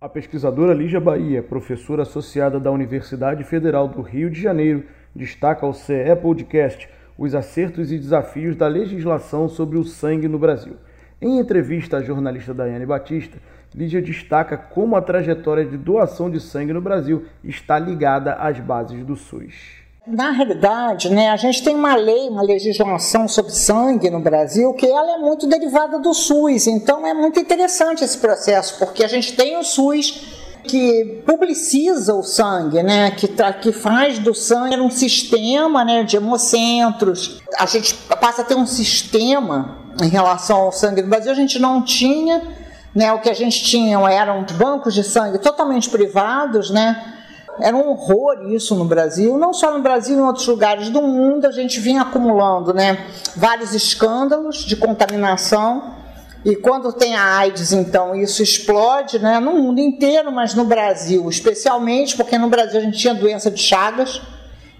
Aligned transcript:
A 0.00 0.08
pesquisadora 0.08 0.74
Lígia 0.74 1.00
Bahia, 1.00 1.42
professora 1.42 2.02
associada 2.02 2.58
da 2.58 2.70
Universidade 2.70 3.44
Federal 3.44 3.86
do 3.86 4.02
Rio 4.02 4.28
de 4.28 4.40
Janeiro, 4.40 4.84
destaca 5.14 5.64
ao 5.64 5.72
CE 5.72 6.16
Podcast 6.20 6.88
os 7.16 7.34
acertos 7.34 7.92
e 7.92 7.98
desafios 7.98 8.56
da 8.56 8.66
legislação 8.66 9.48
sobre 9.48 9.78
o 9.78 9.84
sangue 9.84 10.26
no 10.26 10.38
Brasil. 10.38 10.76
Em 11.20 11.38
entrevista 11.38 11.98
à 11.98 12.02
jornalista 12.02 12.52
Daiane 12.52 12.84
Batista, 12.84 13.38
Lígia 13.74 14.02
destaca 14.02 14.56
como 14.56 14.96
a 14.96 15.00
trajetória 15.00 15.64
de 15.64 15.78
doação 15.78 16.28
de 16.28 16.40
sangue 16.40 16.72
no 16.72 16.80
Brasil 16.80 17.24
está 17.44 17.78
ligada 17.78 18.34
às 18.34 18.58
bases 18.58 19.04
do 19.04 19.16
SUS. 19.16 19.81
Na 20.04 20.32
realidade, 20.32 21.10
né, 21.10 21.30
a 21.30 21.36
gente 21.36 21.62
tem 21.62 21.76
uma 21.76 21.94
lei, 21.94 22.28
uma 22.28 22.42
legislação 22.42 23.28
sobre 23.28 23.52
sangue 23.52 24.10
no 24.10 24.18
Brasil 24.18 24.74
que 24.74 24.84
ela 24.84 25.12
é 25.12 25.18
muito 25.18 25.46
derivada 25.46 25.96
do 26.00 26.12
SUS. 26.12 26.66
Então 26.66 27.06
é 27.06 27.14
muito 27.14 27.38
interessante 27.38 28.02
esse 28.02 28.18
processo, 28.18 28.78
porque 28.80 29.04
a 29.04 29.08
gente 29.08 29.36
tem 29.36 29.56
o 29.56 29.62
SUS 29.62 30.26
que 30.64 31.22
publiciza 31.24 32.14
o 32.14 32.22
sangue, 32.24 32.82
né, 32.82 33.12
que, 33.12 33.28
que 33.60 33.70
faz 33.70 34.18
do 34.18 34.34
sangue 34.34 34.76
um 34.80 34.90
sistema 34.90 35.84
né, 35.84 36.02
de 36.02 36.16
hemocentros. 36.16 37.40
A 37.56 37.66
gente 37.66 37.94
passa 38.20 38.42
a 38.42 38.44
ter 38.44 38.56
um 38.56 38.66
sistema 38.66 39.78
em 40.02 40.08
relação 40.08 40.62
ao 40.62 40.72
sangue 40.72 41.02
no 41.02 41.08
Brasil, 41.08 41.30
a 41.30 41.36
gente 41.36 41.60
não 41.60 41.80
tinha, 41.80 42.42
né, 42.92 43.12
o 43.12 43.20
que 43.20 43.30
a 43.30 43.34
gente 43.34 43.62
tinha 43.62 43.98
eram 44.10 44.44
bancos 44.54 44.94
de 44.94 45.04
sangue 45.04 45.38
totalmente 45.38 45.88
privados, 45.88 46.70
né, 46.70 47.21
era 47.60 47.76
um 47.76 47.88
horror 47.88 48.50
isso 48.50 48.74
no 48.74 48.84
Brasil, 48.84 49.36
não 49.36 49.52
só 49.52 49.72
no 49.72 49.82
Brasil, 49.82 50.16
em 50.16 50.22
outros 50.22 50.46
lugares 50.46 50.88
do 50.90 51.02
mundo, 51.02 51.46
a 51.46 51.52
gente 51.52 51.80
vinha 51.80 52.02
acumulando 52.02 52.72
né, 52.72 53.06
vários 53.36 53.74
escândalos 53.74 54.64
de 54.64 54.76
contaminação 54.76 56.02
e 56.44 56.56
quando 56.56 56.92
tem 56.92 57.14
a 57.14 57.36
AIDS, 57.36 57.72
então, 57.72 58.16
isso 58.16 58.42
explode 58.42 59.18
né, 59.20 59.38
no 59.38 59.52
mundo 59.52 59.80
inteiro, 59.80 60.32
mas 60.32 60.54
no 60.54 60.64
Brasil 60.64 61.28
especialmente, 61.28 62.16
porque 62.16 62.36
no 62.36 62.48
Brasil 62.48 62.80
a 62.80 62.82
gente 62.82 62.98
tinha 62.98 63.14
doença 63.14 63.48
de 63.50 63.62
Chagas, 63.62 64.20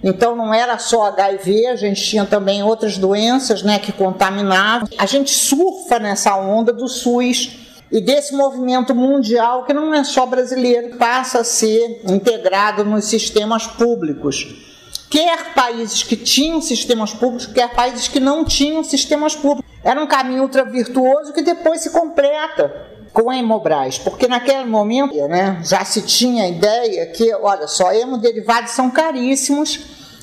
então 0.02 0.34
não 0.34 0.52
era 0.52 0.76
só 0.78 1.06
HIV, 1.06 1.68
a 1.68 1.76
gente 1.76 2.02
tinha 2.02 2.24
também 2.24 2.64
outras 2.64 2.98
doenças 2.98 3.62
né, 3.62 3.78
que 3.78 3.92
contaminavam. 3.92 4.88
A 4.98 5.06
gente 5.06 5.30
surfa 5.30 6.00
nessa 6.00 6.36
onda 6.36 6.72
do 6.72 6.88
SUS 6.88 7.61
e 7.92 8.00
desse 8.00 8.34
movimento 8.34 8.94
mundial 8.94 9.64
que 9.64 9.72
não 9.72 9.94
é 9.94 10.02
só 10.02 10.26
brasileiro, 10.26 10.96
passa 10.96 11.40
a 11.40 11.44
ser 11.44 12.00
integrado 12.04 12.84
nos 12.84 13.04
sistemas 13.04 13.66
públicos 13.66 14.72
quer 15.12 15.52
países 15.52 16.02
que 16.02 16.16
tinham 16.16 16.62
sistemas 16.62 17.12
públicos, 17.12 17.44
quer 17.44 17.68
países 17.74 18.08
que 18.08 18.18
não 18.18 18.46
tinham 18.46 18.82
sistemas 18.82 19.36
públicos. 19.36 19.70
Era 19.84 20.02
um 20.02 20.06
caminho 20.06 20.42
ultra 20.42 20.64
virtuoso 20.64 21.34
que 21.34 21.42
depois 21.42 21.82
se 21.82 21.90
completa 21.90 22.74
com 23.12 23.28
a 23.28 23.36
Hemobras, 23.36 23.98
porque 23.98 24.26
naquele 24.26 24.64
momento 24.64 25.14
né, 25.28 25.60
já 25.62 25.84
se 25.84 26.00
tinha 26.00 26.44
a 26.44 26.48
ideia 26.48 27.04
que, 27.08 27.30
olha 27.34 27.68
só, 27.68 27.92
hemoderivados 27.92 28.70
são 28.70 28.90
caríssimos, 28.90 29.80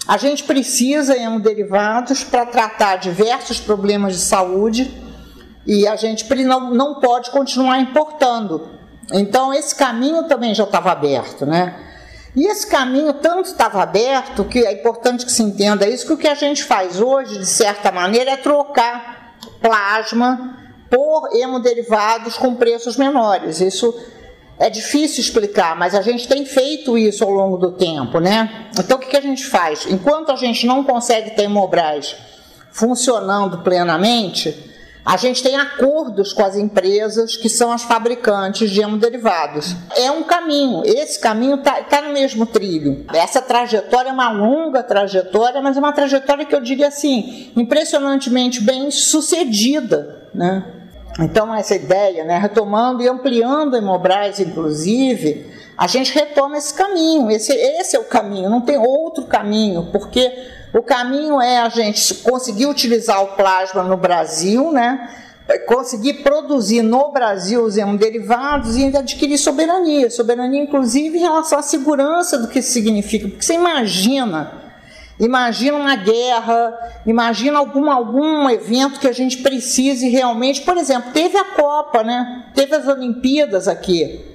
a 0.08 0.18
gente 0.18 0.44
precisa 0.44 1.14
de 1.14 1.20
hemoderivados 1.20 2.24
para 2.24 2.48
tratar 2.48 2.96
diversos 2.96 3.60
problemas 3.60 4.14
de 4.14 4.22
saúde 4.22 4.92
e 5.66 5.88
a 5.88 5.96
gente 5.96 6.28
não, 6.44 6.74
não 6.74 6.96
pode 6.96 7.30
continuar 7.32 7.80
importando. 7.80 8.70
Então 9.12 9.54
esse 9.54 9.76
caminho 9.76 10.24
também 10.24 10.54
já 10.54 10.64
estava 10.64 10.92
aberto, 10.92 11.46
né? 11.46 11.86
E 12.36 12.46
esse 12.46 12.68
caminho 12.68 13.14
tanto 13.14 13.50
estava 13.50 13.82
aberto 13.82 14.46
que 14.46 14.60
é 14.60 14.72
importante 14.72 15.26
que 15.26 15.32
se 15.32 15.42
entenda 15.42 15.88
isso, 15.88 16.06
que 16.06 16.14
o 16.14 16.18
que 16.18 16.28
a 16.28 16.36
gente 16.36 16.64
faz 16.64 17.02
hoje, 17.02 17.40
de 17.40 17.46
certa 17.46 17.92
maneira, 17.92 18.32
é 18.32 18.38
trocar 18.38 19.36
plasma 19.62 20.58
por 20.90 21.30
hemoderivados 21.36 22.38
com 22.38 22.56
preços 22.56 22.98
menores. 22.98 23.62
Isso 23.62 23.94
é 24.60 24.70
difícil 24.70 25.22
explicar, 25.22 25.76
mas 25.76 25.96
a 25.96 26.02
gente 26.02 26.28
tem 26.28 26.46
feito 26.46 26.98
isso 26.98 27.24
ao 27.24 27.32
longo 27.32 27.58
do 27.58 27.72
tempo, 27.72 28.20
né? 28.20 28.70
Então 28.78 28.98
o 28.98 29.00
que, 29.00 29.08
que 29.08 29.18
a 29.18 29.22
gente 29.22 29.46
faz? 29.46 29.88
Enquanto 29.90 30.32
a 30.32 30.36
gente 30.36 30.68
não 30.68 30.84
consegue 30.84 31.32
ter 31.32 31.44
Hemobras 31.44 32.16
funcionando 32.72 33.60
plenamente, 33.60 34.69
a 35.10 35.18
gente 35.18 35.42
tem 35.42 35.56
acordos 35.56 36.32
com 36.32 36.46
as 36.46 36.56
empresas 36.56 37.36
que 37.36 37.50
são 37.50 37.72
as 37.72 37.82
fabricantes 37.82 38.70
de 38.70 38.80
hemoderivados. 38.80 39.76
É 39.98 40.12
um 40.12 40.22
caminho, 40.22 40.84
esse 40.86 41.20
caminho 41.20 41.56
está 41.56 41.82
tá 41.82 42.00
no 42.04 42.14
mesmo 42.14 42.46
trilho. 42.46 43.06
Essa 43.12 43.42
trajetória 43.42 44.10
é 44.10 44.14
uma 44.14 44.32
longa 44.32 44.84
trajetória, 44.84 45.64
mas 45.64 45.76
é 45.76 45.80
uma 45.80 45.94
trajetória 45.94 46.46
que 46.46 46.54
eu 46.54 46.62
diria 46.62 46.90
assim, 46.90 47.52
impressionantemente 47.56 48.62
bem 48.62 48.92
sucedida. 48.92 50.28
Né? 50.32 50.64
Então, 51.20 51.56
essa 51.56 51.76
ideia, 51.76 52.24
né, 52.24 52.38
retomando 52.38 53.02
e 53.02 53.10
ampliando 53.10 53.74
a 53.74 53.80
Hemobras, 53.80 54.40
inclusive, 54.40 55.52
a 55.76 55.88
gente 55.88 56.14
retoma 56.14 56.56
esse 56.56 56.72
caminho. 56.72 57.32
Esse, 57.32 57.52
esse 57.52 57.96
é 57.96 58.00
o 58.00 58.06
caminho, 58.06 58.48
não 58.48 58.62
tem 58.62 58.78
outro 58.78 59.26
caminho, 59.26 59.90
porque 59.92 60.32
o 60.74 60.82
caminho 60.84 61.42
é 61.42 61.60
a 61.60 61.70
gente 61.70 62.16
conseguir 62.16 62.68
utilizar 62.68 63.24
o 63.24 63.28
plasma 63.30 63.84
no 63.84 63.98
Brasil, 63.98 64.72
né? 64.72 65.10
conseguir 65.66 66.16
produzir 66.16 66.84
no 66.84 67.12
Brasil 67.12 67.64
os 67.64 67.76
hemoderivados 67.76 68.78
e 68.78 68.96
adquirir 68.96 69.38
soberania. 69.38 70.10
Soberania, 70.12 70.62
inclusive, 70.62 71.18
em 71.18 71.22
relação 71.22 71.58
à 71.58 71.64
segurança 71.64 72.38
do 72.38 72.48
que 72.48 72.60
isso 72.60 72.72
significa. 72.72 73.28
Porque 73.28 73.44
você 73.44 73.56
imagina, 73.56 74.52
imagina 75.20 75.76
uma 75.76 75.96
guerra, 75.96 76.78
imagina 77.06 77.58
algum, 77.58 77.90
algum 77.90 78.48
evento 78.48 79.00
que 79.00 79.08
a 79.08 79.12
gente 79.12 79.38
precise 79.38 80.08
realmente. 80.08 80.62
Por 80.62 80.78
exemplo, 80.78 81.12
teve 81.14 81.36
a 81.36 81.46
Copa, 81.46 82.04
né? 82.04 82.46
teve 82.54 82.76
as 82.76 82.88
Olimpíadas 82.88 83.68
aqui. 83.68 84.29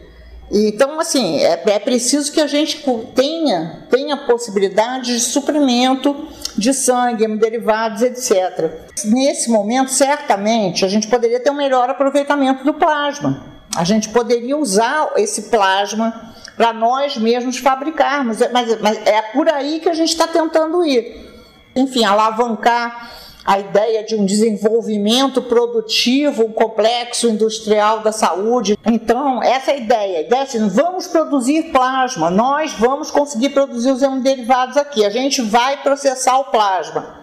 Então, 0.50 1.00
assim, 1.00 1.38
é, 1.38 1.62
é 1.66 1.78
preciso 1.78 2.32
que 2.32 2.40
a 2.40 2.46
gente 2.46 2.84
tenha, 3.14 3.86
tenha 3.90 4.16
possibilidade 4.16 5.14
de 5.14 5.20
suprimento 5.20 6.28
de 6.56 6.72
sangue, 6.72 7.26
derivados, 7.36 8.02
etc. 8.02 8.70
Nesse 9.06 9.50
momento, 9.50 9.90
certamente, 9.90 10.84
a 10.84 10.88
gente 10.88 11.08
poderia 11.08 11.40
ter 11.40 11.50
um 11.50 11.56
melhor 11.56 11.90
aproveitamento 11.90 12.64
do 12.64 12.74
plasma. 12.74 13.44
A 13.76 13.82
gente 13.82 14.08
poderia 14.10 14.56
usar 14.56 15.10
esse 15.16 15.42
plasma 15.42 16.34
para 16.56 16.72
nós 16.72 17.16
mesmos 17.16 17.58
fabricarmos, 17.58 18.38
mas, 18.52 18.80
mas 18.80 18.98
é 19.04 19.20
por 19.20 19.48
aí 19.48 19.80
que 19.80 19.88
a 19.88 19.94
gente 19.94 20.10
está 20.10 20.28
tentando 20.28 20.84
ir. 20.84 21.32
Enfim, 21.74 22.04
alavancar 22.04 23.10
a 23.44 23.58
ideia 23.58 24.04
de 24.04 24.14
um 24.14 24.24
desenvolvimento 24.24 25.42
produtivo, 25.42 26.44
um 26.44 26.52
complexo 26.52 27.28
industrial 27.28 28.00
da 28.00 28.10
saúde. 28.10 28.78
Então, 28.86 29.42
essa 29.42 29.70
é 29.70 29.74
a 29.74 29.76
ideia. 29.78 30.20
Ideia 30.22 30.40
é 30.40 30.44
assim, 30.44 30.68
vamos 30.68 31.06
produzir 31.06 31.70
plasma, 31.70 32.30
nós 32.30 32.72
vamos 32.72 33.10
conseguir 33.10 33.50
produzir 33.50 33.90
os 33.90 34.02
hemoderivados 34.02 34.76
aqui, 34.76 35.04
a 35.04 35.10
gente 35.10 35.42
vai 35.42 35.82
processar 35.82 36.38
o 36.38 36.44
plasma. 36.44 37.22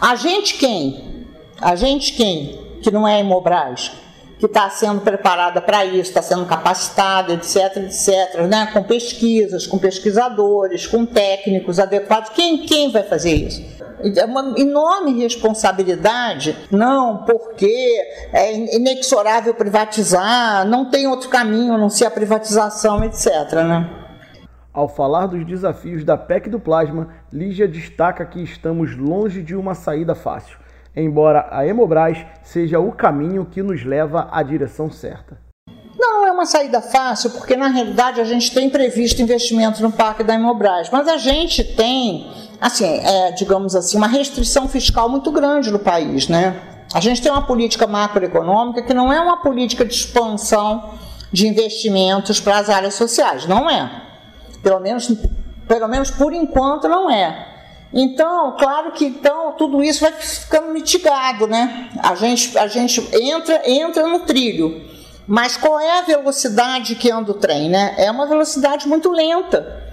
A 0.00 0.14
gente 0.14 0.54
quem? 0.54 1.26
A 1.60 1.74
gente 1.74 2.12
quem? 2.12 2.78
Que 2.82 2.90
não 2.90 3.06
é 3.06 3.18
Hemobras 3.18 4.07
que 4.38 4.46
está 4.46 4.70
sendo 4.70 5.00
preparada 5.00 5.60
para 5.60 5.84
isso, 5.84 6.10
está 6.10 6.22
sendo 6.22 6.46
capacitada, 6.46 7.32
etc, 7.32 7.76
etc, 7.78 8.46
né? 8.48 8.70
com 8.72 8.82
pesquisas, 8.84 9.66
com 9.66 9.78
pesquisadores, 9.78 10.86
com 10.86 11.04
técnicos 11.04 11.78
adequados. 11.80 12.30
Quem, 12.30 12.58
quem 12.58 12.92
vai 12.92 13.02
fazer 13.02 13.34
isso? 13.34 13.78
É 14.16 14.24
uma 14.24 14.54
enorme 14.56 15.20
responsabilidade, 15.20 16.56
não, 16.70 17.24
porque 17.24 18.00
é 18.32 18.76
inexorável 18.76 19.52
privatizar, 19.54 20.64
não 20.68 20.88
tem 20.88 21.08
outro 21.08 21.28
caminho 21.28 21.74
a 21.74 21.78
não 21.78 21.90
ser 21.90 22.04
a 22.04 22.10
privatização, 22.10 23.02
etc. 23.02 23.52
Né? 23.54 23.90
Ao 24.72 24.88
falar 24.88 25.26
dos 25.26 25.44
desafios 25.44 26.04
da 26.04 26.16
PEC 26.16 26.48
do 26.48 26.60
plasma, 26.60 27.08
Lígia 27.32 27.66
destaca 27.66 28.24
que 28.24 28.40
estamos 28.40 28.96
longe 28.96 29.42
de 29.42 29.56
uma 29.56 29.74
saída 29.74 30.14
fácil 30.14 30.56
embora 31.02 31.48
a 31.50 31.66
Hemobras 31.66 32.18
seja 32.42 32.78
o 32.78 32.92
caminho 32.92 33.46
que 33.46 33.62
nos 33.62 33.84
leva 33.84 34.28
à 34.30 34.42
direção 34.42 34.90
certa. 34.90 35.38
Não 35.98 36.26
é 36.26 36.32
uma 36.32 36.46
saída 36.46 36.80
fácil, 36.80 37.30
porque 37.30 37.56
na 37.56 37.68
realidade 37.68 38.20
a 38.20 38.24
gente 38.24 38.54
tem 38.54 38.70
previsto 38.70 39.20
investimentos 39.20 39.80
no 39.80 39.90
parque 39.90 40.22
da 40.22 40.34
Hemobras, 40.34 40.88
mas 40.90 41.08
a 41.08 41.16
gente 41.16 41.64
tem, 41.64 42.30
assim, 42.60 42.84
é, 42.84 43.32
digamos 43.32 43.74
assim, 43.74 43.96
uma 43.96 44.06
restrição 44.06 44.68
fiscal 44.68 45.08
muito 45.08 45.30
grande 45.32 45.70
no 45.70 45.78
país, 45.78 46.28
né? 46.28 46.56
A 46.94 47.00
gente 47.00 47.20
tem 47.20 47.30
uma 47.30 47.42
política 47.42 47.86
macroeconômica 47.86 48.82
que 48.82 48.94
não 48.94 49.12
é 49.12 49.20
uma 49.20 49.38
política 49.38 49.84
de 49.84 49.92
expansão 49.92 50.94
de 51.30 51.46
investimentos 51.46 52.40
para 52.40 52.58
as 52.58 52.70
áreas 52.70 52.94
sociais, 52.94 53.46
não 53.46 53.68
é. 53.68 53.90
Pelo 54.62 54.80
menos, 54.80 55.12
pelo 55.66 55.88
menos 55.88 56.10
por 56.10 56.32
enquanto 56.32 56.88
não 56.88 57.10
é. 57.10 57.57
Então, 57.92 58.54
claro 58.58 58.92
que 58.92 59.06
então 59.06 59.52
tudo 59.52 59.82
isso 59.82 60.00
vai 60.00 60.12
ficando 60.12 60.72
mitigado, 60.72 61.46
né? 61.46 61.88
A 62.02 62.14
gente, 62.14 62.56
a 62.58 62.66
gente 62.66 63.00
entra, 63.14 63.62
entra 63.64 64.06
no 64.06 64.20
trilho. 64.20 64.86
Mas 65.26 65.56
qual 65.56 65.78
é 65.78 65.98
a 65.98 66.02
velocidade 66.02 66.94
que 66.94 67.10
anda 67.10 67.30
o 67.32 67.34
trem, 67.34 67.68
né? 67.68 67.94
É 67.98 68.10
uma 68.10 68.26
velocidade 68.26 68.88
muito 68.88 69.10
lenta. 69.10 69.86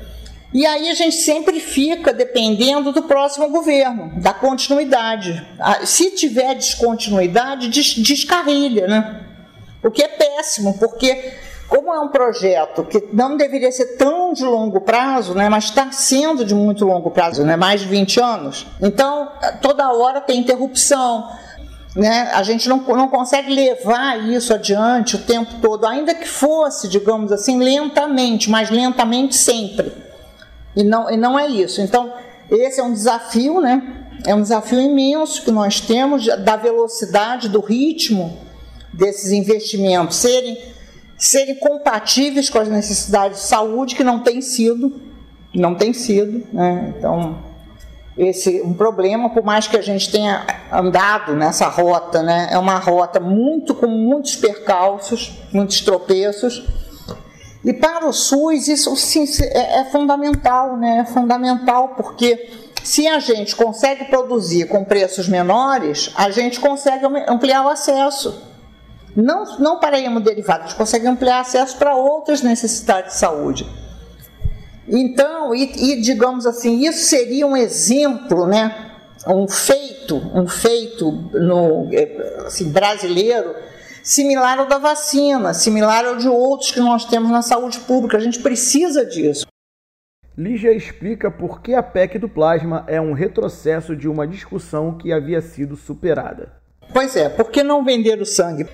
E 0.53 0.65
aí 0.65 0.89
a 0.89 0.93
gente 0.93 1.17
sempre 1.17 1.59
fica 1.59 2.13
dependendo 2.13 2.93
do 2.93 3.03
próximo 3.03 3.49
governo, 3.49 4.13
da 4.21 4.33
continuidade. 4.33 5.45
Se 5.83 6.11
tiver 6.11 6.55
descontinuidade, 6.55 7.67
descarrilha, 7.67 8.87
né? 8.87 9.21
O 9.83 9.91
que 9.91 10.01
é 10.01 10.07
péssimo, 10.07 10.77
porque 10.79 11.33
como 11.67 11.93
é 11.93 11.99
um 11.99 12.09
projeto 12.09 12.83
que 12.83 13.03
não 13.11 13.35
deveria 13.35 13.71
ser 13.71 13.97
tão 13.97 14.33
de 14.33 14.43
longo 14.43 14.81
prazo, 14.81 15.33
né, 15.33 15.49
mas 15.49 15.65
está 15.65 15.91
sendo 15.91 16.45
de 16.45 16.53
muito 16.53 16.85
longo 16.85 17.09
prazo, 17.09 17.43
né, 17.43 17.55
mais 17.55 17.81
de 17.81 17.87
20 17.87 18.19
anos, 18.19 18.67
então 18.81 19.31
toda 19.61 19.91
hora 19.91 20.21
tem 20.21 20.39
interrupção. 20.39 21.27
Né? 21.95 22.29
A 22.33 22.43
gente 22.43 22.67
não, 22.67 22.77
não 22.79 23.07
consegue 23.07 23.53
levar 23.53 24.19
isso 24.29 24.53
adiante 24.53 25.15
o 25.15 25.19
tempo 25.19 25.55
todo, 25.61 25.85
ainda 25.85 26.13
que 26.13 26.27
fosse, 26.27 26.89
digamos 26.89 27.31
assim, 27.31 27.57
lentamente, 27.57 28.49
mas 28.49 28.69
lentamente 28.69 29.33
sempre. 29.35 29.93
E 30.75 30.83
não, 30.83 31.09
e 31.09 31.15
não 31.15 31.39
é 31.39 31.47
isso. 31.47 31.81
Então, 31.81 32.13
esse 32.51 32.81
é 32.81 32.83
um 32.83 32.91
desafio, 32.91 33.61
né? 33.61 34.07
É 34.25 34.35
um 34.35 34.41
desafio 34.41 34.81
imenso 34.81 35.41
que 35.41 35.51
nós 35.51 35.79
temos 35.79 36.25
da 36.25 36.57
velocidade, 36.57 37.47
do 37.47 37.61
ritmo 37.61 38.37
desses 38.91 39.31
investimentos 39.31 40.17
serem 40.17 40.74
serem 41.17 41.55
compatíveis 41.55 42.49
com 42.49 42.59
as 42.59 42.67
necessidades 42.67 43.41
de 43.41 43.47
saúde 43.47 43.95
que 43.95 44.03
não 44.03 44.19
tem 44.19 44.41
sido, 44.41 45.01
não 45.53 45.75
tem 45.75 45.93
sido, 45.93 46.45
né? 46.51 46.93
Então, 46.97 47.37
esse 48.17 48.61
um 48.61 48.73
problema, 48.73 49.29
por 49.29 49.43
mais 49.43 49.67
que 49.67 49.77
a 49.77 49.81
gente 49.81 50.11
tenha 50.11 50.45
andado 50.71 51.33
nessa 51.33 51.67
rota, 51.67 52.21
né? 52.23 52.49
É 52.51 52.57
uma 52.57 52.77
rota 52.77 53.19
muito 53.19 53.73
com 53.75 53.87
muitos 53.87 54.35
percalços, 54.35 55.33
muitos 55.51 55.81
tropeços. 55.81 56.63
E 57.63 57.73
para 57.73 58.07
o 58.07 58.13
SUS 58.13 58.67
isso 58.67 58.95
sim, 58.95 59.25
é, 59.41 59.79
é 59.79 59.85
fundamental, 59.85 60.77
né? 60.77 60.99
É 60.99 61.05
fundamental 61.05 61.89
porque 61.89 62.49
se 62.83 63.07
a 63.07 63.19
gente 63.19 63.55
consegue 63.55 64.05
produzir 64.05 64.67
com 64.67 64.85
preços 64.85 65.27
menores, 65.27 66.11
a 66.15 66.29
gente 66.29 66.59
consegue 66.59 67.05
ampliar 67.27 67.65
o 67.65 67.69
acesso 67.69 68.54
não, 69.15 69.43
não 69.59 69.79
para 69.79 69.99
hemoderivados, 69.99 70.73
consegue 70.73 71.07
ampliar 71.07 71.39
acesso 71.39 71.77
para 71.77 71.95
outras 71.95 72.41
necessidades 72.41 73.13
de 73.13 73.19
saúde. 73.19 73.65
Então, 74.87 75.55
e, 75.55 75.93
e, 75.93 76.01
digamos 76.01 76.45
assim, 76.45 76.85
isso 76.85 77.05
seria 77.05 77.47
um 77.47 77.57
exemplo, 77.57 78.45
né, 78.45 78.91
um 79.27 79.47
feito, 79.47 80.17
um 80.33 80.47
feito 80.47 81.11
no, 81.33 81.89
assim, 82.45 82.71
brasileiro, 82.71 83.55
similar 84.03 84.59
ao 84.59 84.67
da 84.67 84.77
vacina, 84.77 85.53
similar 85.53 86.05
ao 86.05 86.17
de 86.17 86.27
outros 86.27 86.71
que 86.71 86.79
nós 86.79 87.05
temos 87.05 87.31
na 87.31 87.41
saúde 87.41 87.79
pública. 87.79 88.17
A 88.17 88.19
gente 88.21 88.39
precisa 88.39 89.03
disso. 89.03 89.47
Lígia 90.37 90.73
explica 90.73 91.31
por 91.31 91.61
que 91.61 91.73
a 91.73 91.81
PEC 91.81 92.19
do 92.19 92.27
plasma 92.27 92.83
é 92.87 92.99
um 92.99 93.13
retrocesso 93.13 93.95
de 93.95 94.07
uma 94.07 94.27
discussão 94.27 94.97
que 94.97 95.13
havia 95.13 95.41
sido 95.41 95.77
superada. 95.77 96.51
Pois 96.93 97.15
é, 97.15 97.29
por 97.29 97.49
que 97.49 97.63
não 97.63 97.83
vender 97.83 98.21
o 98.21 98.25
sangue? 98.25 98.67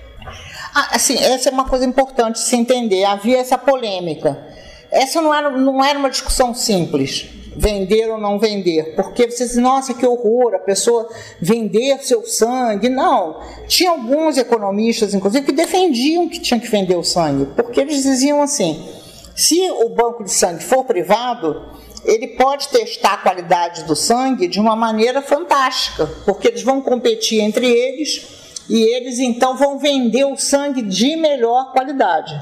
Ah, 0.74 0.88
assim, 0.92 1.18
essa 1.18 1.50
é 1.50 1.52
uma 1.52 1.68
coisa 1.68 1.84
importante 1.84 2.38
se 2.38 2.56
entender. 2.56 3.04
Havia 3.04 3.38
essa 3.38 3.58
polêmica. 3.58 4.46
Essa 4.90 5.20
não 5.20 5.34
era, 5.34 5.50
não 5.50 5.82
era 5.82 5.98
uma 5.98 6.10
discussão 6.10 6.54
simples, 6.54 7.26
vender 7.56 8.10
ou 8.10 8.18
não 8.18 8.38
vender, 8.38 8.94
porque 8.94 9.30
você 9.30 9.44
diz, 9.44 9.56
nossa, 9.56 9.94
que 9.94 10.06
horror, 10.06 10.54
a 10.54 10.58
pessoa 10.58 11.08
vender 11.40 11.98
seu 12.02 12.24
sangue. 12.26 12.90
Não. 12.90 13.40
Tinha 13.66 13.90
alguns 13.90 14.36
economistas, 14.36 15.14
inclusive, 15.14 15.46
que 15.46 15.52
defendiam 15.52 16.28
que 16.28 16.38
tinha 16.38 16.60
que 16.60 16.68
vender 16.68 16.96
o 16.96 17.02
sangue, 17.02 17.46
porque 17.56 17.80
eles 17.80 18.02
diziam 18.02 18.42
assim: 18.42 18.86
se 19.34 19.60
o 19.70 19.88
banco 19.88 20.24
de 20.24 20.30
sangue 20.30 20.62
for 20.62 20.84
privado, 20.84 21.70
ele 22.04 22.28
pode 22.28 22.68
testar 22.68 23.14
a 23.14 23.18
qualidade 23.18 23.84
do 23.84 23.96
sangue 23.96 24.46
de 24.46 24.60
uma 24.60 24.76
maneira 24.76 25.22
fantástica, 25.22 26.06
porque 26.26 26.48
eles 26.48 26.62
vão 26.62 26.82
competir 26.82 27.40
entre 27.40 27.66
eles 27.66 28.41
e 28.68 28.80
eles 28.94 29.18
então 29.18 29.56
vão 29.56 29.78
vender 29.78 30.24
o 30.24 30.36
sangue 30.36 30.82
de 30.82 31.16
melhor 31.16 31.72
qualidade. 31.72 32.40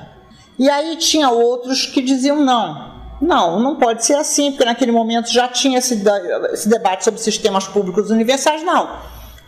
E 0.58 0.68
aí 0.68 0.96
tinha 0.96 1.30
outros 1.30 1.86
que 1.86 2.02
diziam 2.02 2.36
não. 2.36 2.90
Não, 3.20 3.60
não 3.60 3.76
pode 3.76 4.04
ser 4.04 4.14
assim, 4.14 4.50
porque 4.50 4.64
naquele 4.64 4.92
momento 4.92 5.30
já 5.30 5.46
tinha 5.48 5.78
esse, 5.78 6.02
esse 6.52 6.68
debate 6.68 7.04
sobre 7.04 7.20
sistemas 7.20 7.66
públicos 7.66 8.10
universais, 8.10 8.62
não. 8.62 8.98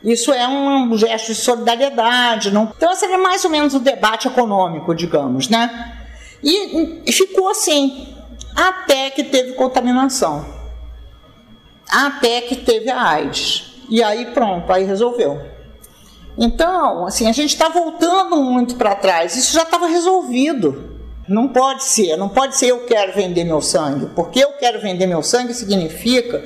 Isso 0.04 0.32
é 0.32 0.46
um 0.48 0.96
gesto 0.96 1.28
de 1.28 1.34
solidariedade. 1.34 2.50
Não... 2.50 2.70
Então, 2.76 2.94
seria 2.94 3.19
mais 3.19 3.44
ou 3.44 3.50
menos 3.50 3.74
o 3.74 3.78
debate 3.78 4.26
econômico, 4.26 4.94
digamos, 4.94 5.48
né? 5.48 5.96
E 6.42 7.12
ficou 7.12 7.48
assim, 7.48 8.14
até 8.54 9.10
que 9.10 9.24
teve 9.24 9.52
contaminação. 9.52 10.44
Até 11.88 12.40
que 12.42 12.56
teve 12.56 12.90
a 12.90 13.00
AIDS. 13.00 13.74
E 13.88 14.02
aí 14.02 14.26
pronto, 14.32 14.72
aí 14.72 14.84
resolveu. 14.84 15.40
Então, 16.37 17.06
assim, 17.06 17.29
a 17.29 17.32
gente 17.32 17.52
está 17.52 17.69
voltando 17.69 18.37
muito 18.37 18.76
para 18.76 18.94
trás. 18.94 19.37
Isso 19.37 19.52
já 19.52 19.62
estava 19.62 19.87
resolvido. 19.87 20.90
Não 21.29 21.49
pode 21.49 21.84
ser, 21.84 22.17
não 22.17 22.29
pode 22.29 22.56
ser 22.56 22.67
eu 22.67 22.84
quero 22.84 23.12
vender 23.12 23.44
meu 23.44 23.62
sangue, 23.62 24.06
porque 24.14 24.40
eu 24.40 24.52
quero 24.55 24.81
vender 24.81 25.06
meu 25.06 25.23
sangue 25.23 25.55
significa 25.55 26.43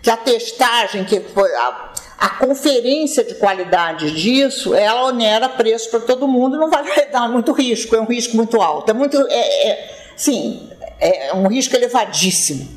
que 0.00 0.08
a 0.08 0.16
testagem, 0.16 1.04
que 1.04 1.16
a, 1.16 1.92
a 2.18 2.28
conferência 2.30 3.24
de 3.24 3.34
qualidade 3.34 4.12
disso, 4.12 4.72
ela 4.72 5.06
onera 5.06 5.48
preço 5.48 5.90
para 5.90 6.00
todo 6.00 6.28
mundo, 6.28 6.56
não 6.56 6.70
vai 6.70 7.10
dar 7.10 7.28
muito 7.28 7.52
risco, 7.52 7.96
é 7.96 8.00
um 8.00 8.06
risco 8.06 8.36
muito 8.36 8.62
alto, 8.62 8.88
é 8.90 8.94
muito, 8.94 9.16
é, 9.28 9.68
é, 9.68 10.12
sim, 10.16 10.70
é 11.00 11.34
um 11.34 11.48
risco 11.48 11.74
elevadíssimo, 11.74 12.68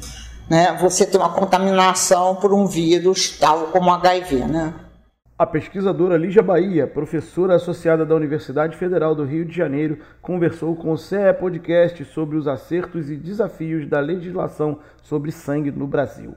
né? 0.50 0.76
Você 0.82 1.06
ter 1.06 1.18
uma 1.18 1.30
contaminação 1.30 2.36
por 2.36 2.52
um 2.52 2.66
vírus 2.66 3.38
tal 3.40 3.68
como 3.68 3.92
HIV, 3.92 4.36
né? 4.46 4.74
A 5.40 5.46
pesquisadora 5.46 6.18
Lígia 6.18 6.42
Bahia, 6.42 6.88
professora 6.88 7.54
associada 7.54 8.04
da 8.04 8.16
Universidade 8.16 8.76
Federal 8.76 9.14
do 9.14 9.24
Rio 9.24 9.46
de 9.46 9.56
Janeiro, 9.56 10.00
conversou 10.20 10.76
com 10.76 10.92
o 10.92 10.98
CE 10.98 11.32
Podcast 11.40 12.04
sobre 12.06 12.38
os 12.38 12.48
acertos 12.48 13.12
e 13.12 13.16
desafios 13.16 13.88
da 13.88 14.00
legislação 14.00 14.80
sobre 15.04 15.32
sangue 15.32 15.70
no 15.70 15.86
Brasil. 15.86 16.34